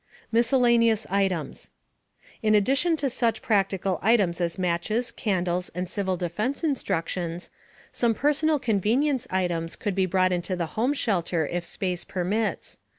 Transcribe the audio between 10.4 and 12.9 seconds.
the home shelter if space permits.